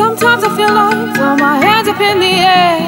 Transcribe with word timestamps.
Sometimes 0.00 0.42
I 0.44 0.56
feel 0.56 0.72
like 0.72 1.14
throw 1.14 1.36
my 1.36 1.56
hands 1.62 1.86
up 1.86 2.00
in 2.00 2.20
the 2.20 2.34
air. 2.40 2.80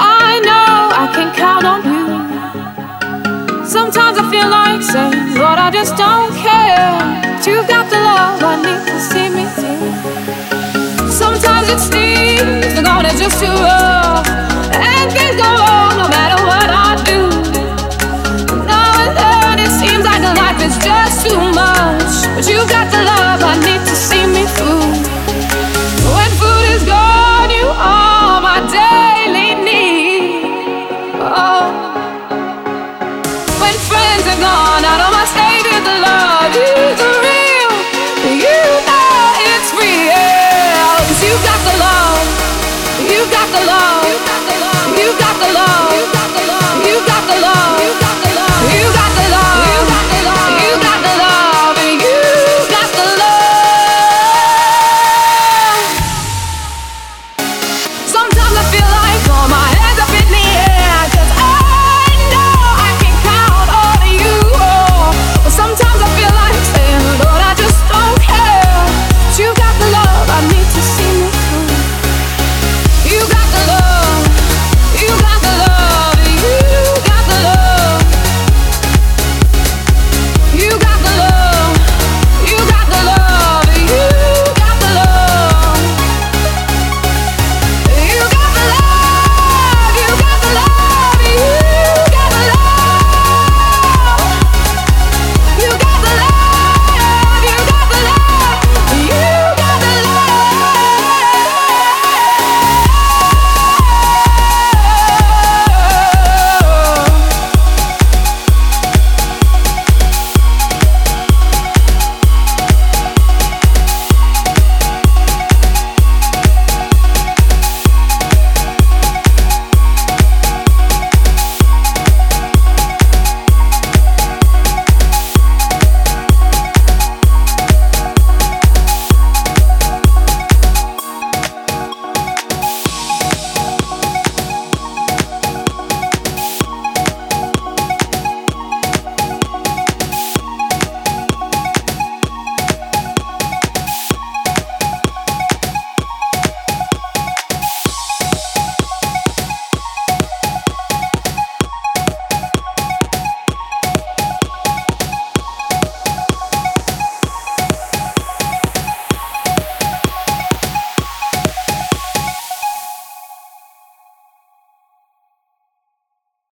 I 0.00 0.40
know 0.48 0.88
I 1.02 1.04
can 1.14 1.28
count 1.36 1.66
on 1.72 1.80
you. 1.84 3.66
Sometimes 3.66 4.16
I 4.16 4.24
feel 4.32 4.48
like 4.48 4.80
saying, 4.82 5.34
Lord, 5.36 5.58
I 5.58 5.70
just 5.70 5.98
don't 5.98 6.32
care. 6.32 6.96
But 7.28 7.46
you've 7.46 7.68
got 7.68 7.90
the 7.92 8.00
love 8.00 8.40
I 8.42 8.56
need 8.56 8.82
to 8.88 8.96
see 9.10 9.28
me 9.36 9.44
through. 9.52 11.12
Sometimes 11.12 11.68
it 11.68 11.80
seems 11.92 12.74
the 12.74 12.80
going 12.82 13.04
is 13.04 13.20
just 13.20 13.38
too 13.38 13.56
rough, 13.68 14.26
and 14.72 15.12
things 15.12 15.36
go 15.36 15.44
wrong. 15.44 15.73
friends 33.88 34.24
are 34.26 34.40
gone. 34.40 34.84
Out 34.84 35.00
on 35.00 35.12
my 35.12 35.24
state 35.24 35.66
the 35.84 35.96
love 36.00 36.54
is 36.56 37.00
real. 37.24 37.72
You 38.44 38.60
know 38.88 39.44
it's 39.52 39.70
you 41.24 41.34
got 41.44 41.60
the 41.68 41.74
love. 41.84 42.26
You 43.10 43.20
got 43.30 43.48
the 43.52 43.66
love. 43.66 43.93